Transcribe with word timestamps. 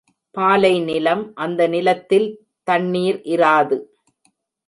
பாலை 0.35 0.71
நிலம் 0.79 1.21
அந்த 1.35 1.67
நிலத்தில் 1.67 2.27
தண்ணிர் 2.67 3.19
இராது. 3.27 3.77